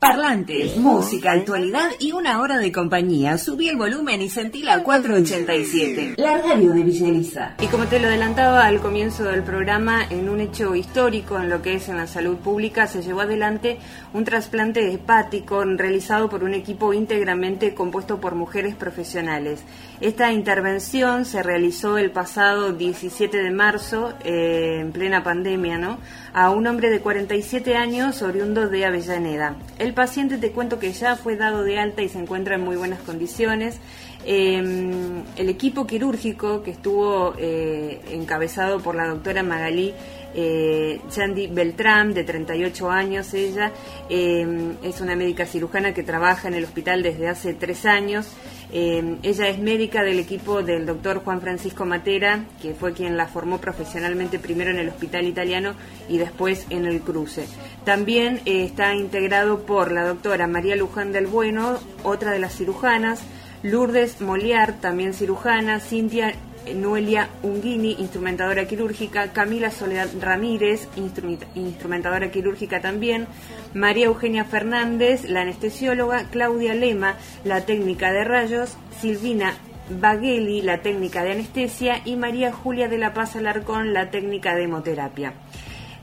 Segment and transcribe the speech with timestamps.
[0.00, 3.36] Parlantes, música, actualidad y una hora de compañía.
[3.36, 6.14] Subí el volumen y sentí la 487.
[6.16, 7.56] La radio de Villeliza.
[7.60, 11.60] Y como te lo adelantaba al comienzo del programa, en un hecho histórico en lo
[11.60, 13.78] que es en la salud pública, se llevó adelante
[14.14, 19.62] un trasplante hepático realizado por un equipo íntegramente compuesto por mujeres profesionales.
[20.00, 25.98] Esta intervención se realizó el pasado 17 de marzo, eh, en plena pandemia, ¿no?
[26.32, 29.56] A un hombre de 47 años, oriundo de Avellaneda.
[29.78, 32.76] El paciente te cuento que ya fue dado de alta y se encuentra en muy
[32.76, 33.78] buenas condiciones.
[34.24, 39.94] Em, el equipo quirúrgico que estuvo eh, encabezado por la doctora Magalí
[40.34, 43.72] eh, Chandy Beltrán, de 38 años, ella
[44.08, 48.28] em, es una médica cirujana que trabaja en el hospital desde hace tres años.
[48.72, 53.26] Em, ella es médica del equipo del doctor Juan Francisco Matera, que fue quien la
[53.26, 55.74] formó profesionalmente primero en el hospital italiano
[56.08, 57.46] y después en el cruce.
[57.84, 63.22] También eh, está integrado por la doctora María Luján del Bueno, otra de las cirujanas,
[63.62, 66.34] Lourdes Moliar, también cirujana, Cintia
[66.74, 70.88] Noelia Unguini, instrumentadora quirúrgica, Camila Soledad Ramírez,
[71.54, 73.26] instrumentadora quirúrgica también,
[73.74, 79.54] María Eugenia Fernández, la anestesióloga, Claudia Lema, la técnica de rayos, Silvina
[79.90, 84.64] Bagheli, la técnica de anestesia, y María Julia de la Paz Alarcón, la técnica de
[84.64, 85.34] hemoterapia.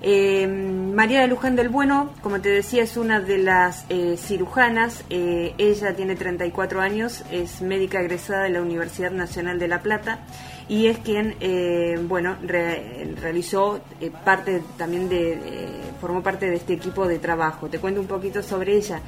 [0.01, 5.03] Eh, María de Luján del Bueno, como te decía, es una de las eh, cirujanas.
[5.09, 10.19] Eh, ella tiene 34 años, es médica egresada de la Universidad Nacional de La Plata
[10.69, 11.37] y es quien,
[12.09, 13.79] bueno, realizó
[14.25, 15.39] parte también de,
[16.01, 17.69] formó parte de este equipo de trabajo.
[17.69, 18.99] Te cuento un poquito sobre ella.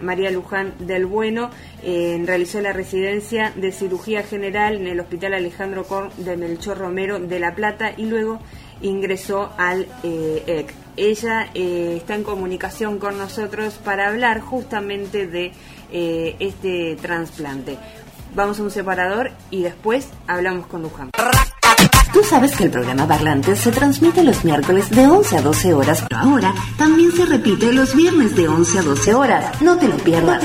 [0.00, 1.50] María Luján del Bueno
[1.82, 7.38] realizó la residencia de cirugía general en el Hospital Alejandro Corn de Melchor Romero de
[7.38, 8.40] La Plata y luego
[8.82, 10.74] ingresó al eh, EC.
[10.96, 15.52] Ella eh, está en comunicación con nosotros para hablar justamente de
[15.92, 17.76] eh, este trasplante.
[18.34, 21.10] Vamos a un separador y después hablamos con Luján.
[22.12, 26.04] Tú sabes que el programa Parlantes se transmite los miércoles de 11 a 12 horas,
[26.08, 29.60] pero ahora también se repite los viernes de 11 a 12 horas.
[29.60, 30.42] No te lo pierdas.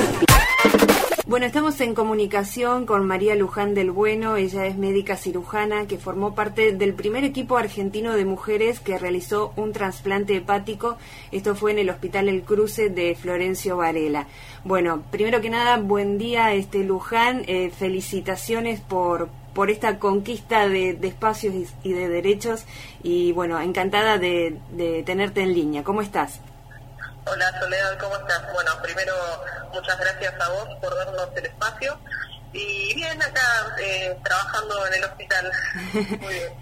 [1.32, 4.36] Bueno, estamos en comunicación con María Luján del Bueno.
[4.36, 9.54] Ella es médica cirujana que formó parte del primer equipo argentino de mujeres que realizó
[9.56, 10.98] un trasplante hepático.
[11.32, 14.28] Esto fue en el Hospital El Cruce de Florencio Varela.
[14.66, 17.46] Bueno, primero que nada, buen día, este Luján.
[17.48, 22.66] Eh, felicitaciones por, por esta conquista de, espacios y, de derechos.
[23.04, 25.86] Y bueno, encantada de tenerte en línea.
[25.86, 26.42] ¿Cómo estás?
[27.26, 28.52] Hola Soledad, ¿cómo estás?
[28.54, 29.14] Bueno, primero
[29.74, 31.98] muchas gracias a vos por darnos el espacio
[32.52, 35.52] y bien acá eh, trabajando en el hospital.
[35.94, 36.54] Muy bien.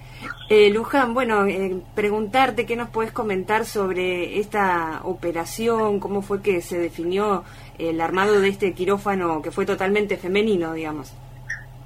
[0.49, 6.61] Eh, Luján, bueno, eh, preguntarte qué nos puedes comentar sobre esta operación, cómo fue que
[6.61, 7.45] se definió
[7.77, 11.13] el armado de este quirófano que fue totalmente femenino, digamos.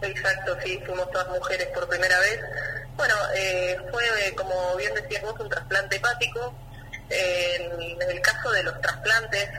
[0.02, 2.40] Exacto, sí, fuimos todas mujeres por primera vez.
[2.98, 4.04] Bueno, eh, fue,
[4.36, 6.54] como bien decías vos, un trasplante hepático
[7.14, 9.50] en, el caso de los trasplantes,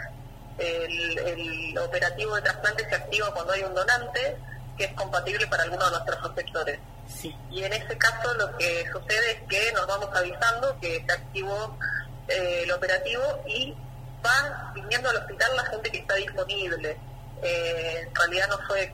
[0.58, 4.36] el, operativo de trasplante se activa cuando hay un donante
[4.76, 6.78] que es compatible para alguno de nuestros receptores.
[7.50, 11.76] Y en ese caso lo que sucede es que nos vamos avisando que se activó
[12.28, 13.74] eh, el operativo y
[14.24, 16.96] va viniendo al hospital la gente que está disponible.
[17.42, 18.92] Eh, en realidad no fue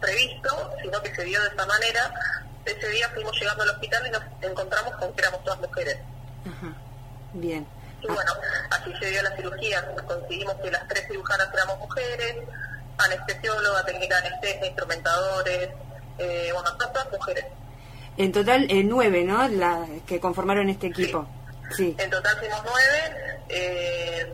[0.00, 2.14] previsto, sino que se dio de esa manera.
[2.64, 5.98] Ese día fuimos llegando al hospital y nos encontramos con que éramos todas mujeres.
[7.32, 7.66] Bien.
[8.02, 8.32] Y bueno,
[8.70, 12.36] así se dio la cirugía, conseguimos que las tres cirujanas éramos mujeres,
[12.98, 15.68] anestesióloga, técnica de anestesia, instrumentadores,
[16.18, 17.44] eh, bueno, todas, mujeres.
[18.16, 19.46] En total, eh, nueve, ¿no?
[19.48, 21.26] Las que conformaron este equipo.
[21.76, 21.94] Sí.
[21.98, 24.32] En total fuimos nueve, eh,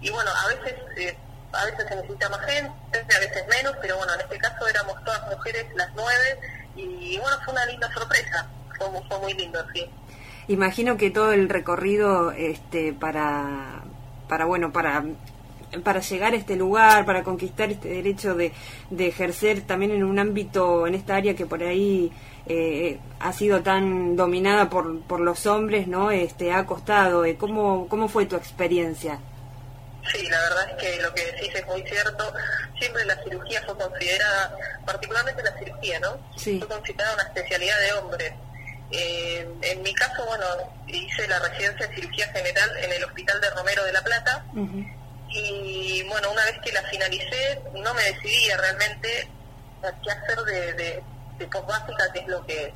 [0.00, 0.74] y bueno, a veces...
[0.96, 1.16] Eh,
[1.54, 2.70] a veces se necesita más gente,
[3.14, 6.40] a veces menos, pero bueno, en este caso éramos todas mujeres, las nueve,
[6.74, 8.48] y bueno, fue una linda sorpresa,
[8.78, 9.90] fue, fue muy lindo, sí.
[10.48, 13.82] Imagino que todo el recorrido este, para,
[14.28, 15.04] para, bueno, para
[15.80, 18.52] para llegar a este lugar, para conquistar este derecho de,
[18.90, 22.12] de ejercer también en un ámbito, en esta área que por ahí
[22.46, 26.10] eh, ha sido tan dominada por, por los hombres, ¿no?
[26.10, 27.24] Este, ha costado.
[27.24, 29.18] Eh, ¿Cómo, ¿Cómo fue tu experiencia?
[30.12, 32.34] Sí, la verdad es que lo que decís es muy cierto.
[32.78, 36.16] Siempre la cirugía fue considerada, particularmente la cirugía, ¿no?
[36.36, 36.58] Sí.
[36.58, 38.32] Fue considerada una especialidad de hombres
[38.92, 40.44] eh, en mi caso, bueno,
[40.86, 44.44] hice la residencia de cirugía general en el Hospital de Romero de la Plata.
[45.34, 49.28] Y bueno, una vez que la finalicé, no me decidía realmente
[49.82, 51.02] a qué hacer de, de,
[51.38, 52.74] de básica, que es lo que,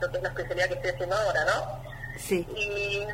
[0.00, 1.82] lo que es la especialidad que estoy haciendo ahora, ¿no?
[2.18, 2.46] Sí.
[2.56, 3.06] Y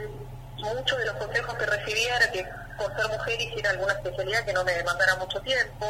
[0.63, 2.47] muchos de los consejos que recibía era que
[2.79, 5.87] por ser mujer hiciera alguna especialidad que no me demandara mucho tiempo,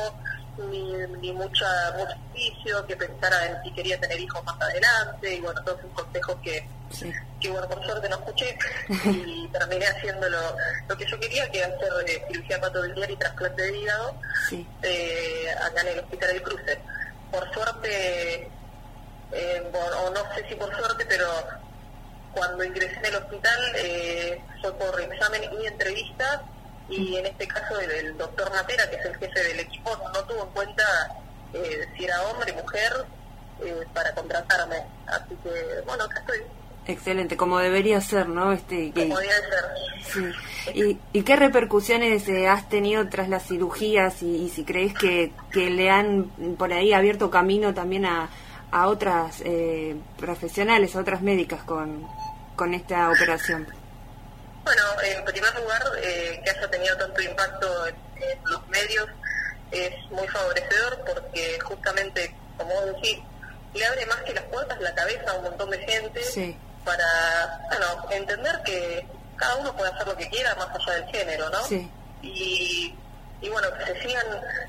[0.70, 1.66] ni, ni mucha,
[1.96, 5.92] mucho oficio, que pensara en si quería tener hijos más adelante, y bueno, todos esos
[5.92, 6.68] consejos que,
[7.40, 8.58] que bueno, por suerte no escuché,
[9.04, 10.56] y terminé haciendo lo,
[10.88, 14.16] lo que yo quería, que era hacer eh, cirugía patodial y trasplante de hígado,
[14.82, 16.78] eh, acá en el Hospital del Cruce.
[17.30, 18.48] Por suerte,
[19.32, 21.26] eh, o no sé si por suerte, pero
[22.34, 26.42] cuando ingresé en el hospital eh, fue por examen y entrevista
[26.88, 29.60] y en este caso el, doctor Matera, que es el jefe del
[31.52, 32.92] eh, si era hombre mujer
[33.64, 34.76] eh, para contratarme.
[35.06, 36.42] Así que, bueno, acá estoy.
[36.86, 38.52] Excelente, como debería ser, ¿no?
[38.52, 40.34] Este, como debería ser.
[40.74, 40.98] Sí.
[41.12, 45.90] ¿Y, qué repercusiones eh, has tenido tras las cirugías y, si crees que, que le
[45.90, 46.24] han
[46.58, 48.28] por ahí abierto camino también a,
[48.70, 49.42] a otras
[50.18, 52.06] profesionales, a otras médicas con,
[52.56, 53.66] con esta operación?
[54.64, 57.94] Bueno, en primer lugar, eh, que haya tenido tanto impacto en,
[58.44, 59.06] los medios
[59.70, 63.18] es muy favorecedor porque justamente, como vos decís,
[63.74, 66.20] le abre más que las puertas la cabeza a un montón de gente
[66.84, 69.06] para, bueno, entender que
[69.36, 71.58] cada uno puede hacer lo que quiera más allá del género, ¿no?
[72.22, 72.94] Y,
[73.40, 74.26] y bueno, que se sigan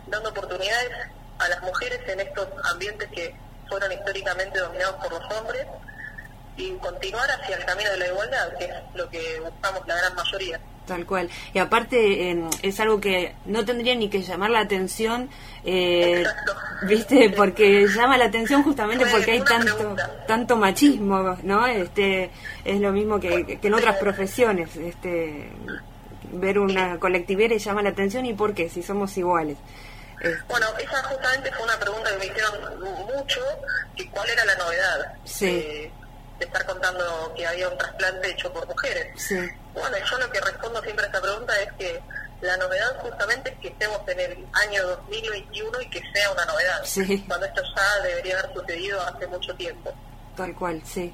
[0.08, 0.92] dando oportunidades
[1.40, 3.36] a las mujeres en estos ambientes que
[3.70, 5.68] fueron históricamente dominados por los hombres
[6.58, 10.16] y continuar hacia el camino de la igualdad, que es lo que buscamos la gran
[10.16, 10.60] mayoría.
[10.86, 11.30] Tal cual.
[11.54, 15.30] Y aparte es algo que no tendría ni que llamar la atención,
[15.64, 16.24] eh,
[16.84, 17.32] ¿viste?
[17.36, 19.96] Porque llama la atención justamente porque hay tanto
[20.28, 21.66] tanto machismo, ¿no?
[21.66, 22.30] Este
[22.64, 25.50] es lo mismo que, en otras profesiones, este
[26.32, 29.58] ver una colectivera y llama la atención y por qué, si somos iguales.
[30.22, 30.44] Este.
[30.48, 32.80] Bueno, esa justamente fue una pregunta que me hicieron
[33.16, 33.42] mucho,
[33.96, 35.14] que cuál era la novedad.
[35.24, 35.48] Sí.
[35.48, 35.92] Eh,
[36.40, 39.30] de estar contando que había un trasplante hecho por mujeres.
[39.74, 42.02] Bueno, yo lo que respondo siempre a esta pregunta es que
[42.42, 46.84] la novedad justamente es que estemos en el año 2021 y que sea una novedad,
[47.28, 49.94] cuando esto ya debería haber sucedido hace mucho tiempo.
[50.36, 51.14] Tal cual, sí.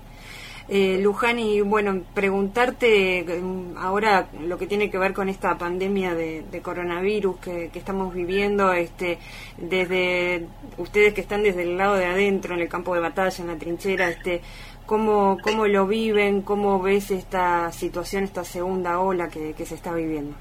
[0.74, 6.16] Eh, Luján, y bueno, preguntarte mm, ahora lo que tiene que ver con esta pandemia
[6.16, 9.20] de, coronavirus que, estamos viviendo, este,
[9.58, 10.48] desde
[10.78, 13.58] ustedes que están desde el lado de adentro, en el campo de batalla, en la
[13.58, 14.42] trinchera, este,
[14.86, 16.42] ¿Cómo, cómo lo viven?
[16.42, 20.38] ¿Cómo ves esta situación, esta segunda ola que, se está viviendo?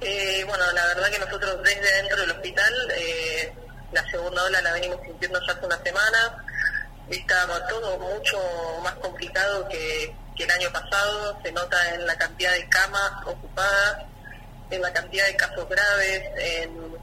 [0.00, 3.52] Eh, bueno, la verdad que nosotros desde dentro del hospital, eh,
[3.92, 6.44] la segunda ola la venimos sintiendo ya hace una semana.
[7.08, 8.38] Está todo mucho
[8.82, 11.38] más complicado que, el año pasado.
[11.42, 14.04] Se nota en la cantidad de camas ocupadas,
[14.70, 16.94] en la cantidad de casos graves, en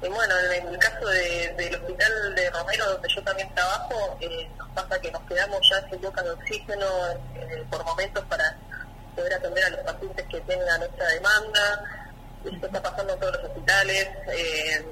[0.00, 5.00] bueno, en el caso del hospital de Romero, donde yo también trabajo, eh, nos pasa
[5.00, 6.86] que nos quedamos ya sin boca de oxígeno
[7.34, 8.56] eh, por momentos para
[9.16, 12.14] poder atender a los pacientes que tengan esta demanda.
[12.44, 14.08] Esto está pasando en todos los hospitales.
[14.28, 14.86] Eh,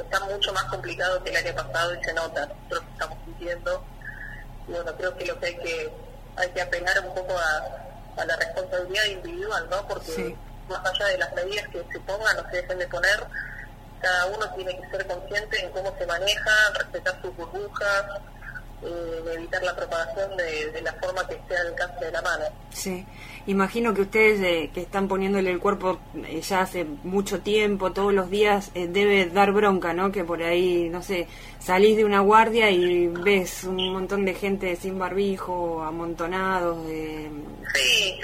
[0.00, 3.84] está mucho más complicado que el año pasado y se nota, nosotros estamos sintiendo.
[4.68, 5.92] Y bueno, creo que lo que hay que,
[6.36, 9.86] hay que apelar un poco a, la responsabilidad individual, ¿no?
[9.86, 10.34] Porque
[10.68, 13.26] más allá de las medidas que se pongan o se dejen de poner,
[14.00, 18.04] cada uno tiene que ser consciente en cómo se maneja, respetar sus burbujas,
[18.82, 22.44] eh, evitar la propagación de, la forma que esté al alcance de la mano.
[22.70, 23.06] Sí,
[23.46, 28.12] imagino que ustedes eh, que están poniéndole el cuerpo eh, ya hace mucho tiempo, todos
[28.12, 30.12] los días, debe dar bronca, ¿no?
[30.12, 31.26] Que por ahí, no sé,
[31.58, 36.78] salís de una guardia y ves un montón de gente sin barbijo, amontonados.
[36.86, 38.20] Sí,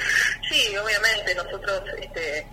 [0.49, 1.82] sí, obviamente nosotros...
[1.99, 2.47] Este,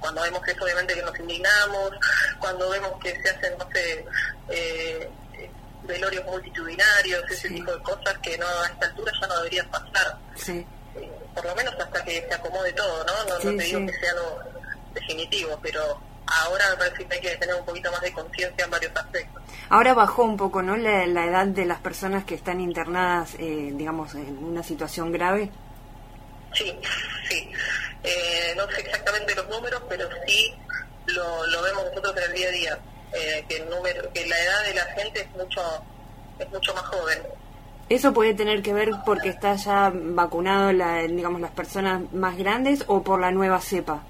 [0.00, 1.90] cuando vemos eso obviamente que nos indignamos,
[2.38, 4.04] cuando vemos que se hacen, no sé,
[4.48, 5.10] eh,
[5.86, 10.18] velorios multitudinarios, ese tipo de cosas que no a esta altura ya no deberían pasar.
[10.34, 10.66] Sí.
[10.96, 13.12] Eh, por lo menos hasta que se acomode todo, ¿no?
[13.24, 14.40] No, te digo que sea algo
[14.94, 18.70] definitivo, pero ahora me parece que hay que tener un poquito más de conciencia en
[18.70, 19.42] varios aspectos.
[19.68, 20.76] Ahora bajó un poco, ¿no?
[20.76, 25.50] La, la edad de las personas que están internadas, eh, digamos, en una situación grave.
[26.54, 26.78] Sí,
[27.28, 27.50] sí.
[28.02, 30.54] Eh, no sé exactamente los números, pero sí
[31.06, 32.78] lo, lo vemos nosotros en el día a día,
[33.14, 35.62] eh, que, el número, que la edad de la gente es mucho,
[36.38, 37.22] es mucho más joven.
[37.88, 42.84] ¿Eso puede tener que ver porque está ya vacunado la, digamos, las personas más grandes
[42.86, 44.02] o por la nueva cepa?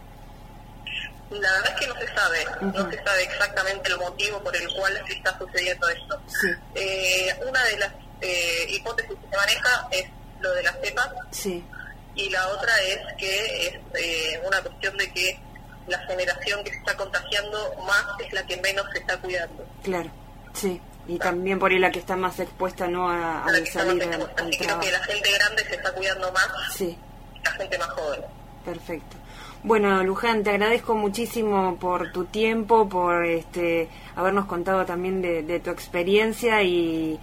[1.31, 4.73] La verdad es que no se sabe, no se sabe exactamente el motivo por el
[4.75, 6.21] cual se está sucediendo esto.
[6.77, 7.93] Eh, una de las
[8.69, 10.07] hipótesis que se maneja es
[10.41, 11.13] lo de la cepa.
[11.33, 11.65] Sí
[12.15, 15.39] y la otra es que es eh, una cuestión de que
[16.15, 19.65] generación que se está contagiando más es la que menos se está cuidando.
[19.83, 20.11] Claro,
[20.53, 20.81] sí.
[21.07, 24.59] Y también por ahí la que está más expuesta no a, a salir al, Así
[24.59, 26.97] creo que la gente grande se está cuidando más sí.
[27.45, 28.21] la gente más joven.
[28.65, 29.17] Perfecto.
[29.63, 35.71] Bueno, Luján, te agradezco muchísimo por tu tiempo, por este, habernos contado también de, tu
[35.71, 37.19] experiencia y,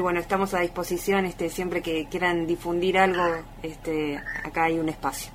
[0.00, 5.30] bueno, estamos a disposición este, siempre que quieran difundir algo, este, acá hay un espacio.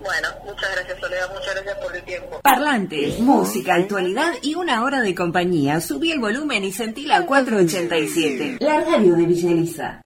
[0.00, 2.40] Bueno, muchas gracias Soledad, muchas gracias por el tiempo.
[2.42, 5.80] Parlantes, música, actualidad y una hora de compañía.
[5.80, 8.58] Subí el volumen y sentí la 487.
[8.60, 10.00] La radio de Villa